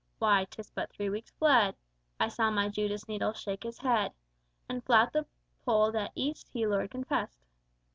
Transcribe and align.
Why, 0.17 0.45
'tis 0.49 0.71
but 0.71 0.89
three 0.89 1.09
weeks 1.11 1.29
fled 1.29 1.75
I 2.19 2.27
saw 2.29 2.49
my 2.49 2.69
Judas 2.69 3.07
needle 3.07 3.33
shake 3.33 3.61
his 3.61 3.77
head 3.77 4.13
And 4.67 4.83
flout 4.83 5.13
the 5.13 5.27
Pole 5.63 5.91
that, 5.91 6.11
East, 6.15 6.49
he 6.51 6.65
Lord 6.65 6.89
confessed! 6.89 7.45